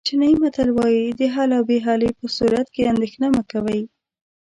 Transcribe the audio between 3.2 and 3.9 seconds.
مه کوئ.